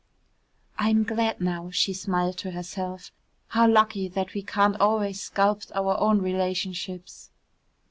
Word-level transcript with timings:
"I'm 0.79 1.03
glad 1.03 1.39
now," 1.41 1.69
she 1.69 1.93
smiled 1.93 2.35
to 2.39 2.49
herself, 2.49 3.11
"how 3.49 3.67
lucky 3.67 4.07
that 4.07 4.33
we 4.33 4.41
can't 4.41 4.81
always 4.81 5.21
sculpt 5.21 5.71
our 5.75 5.95
own 6.01 6.23
relationships." 6.23 7.29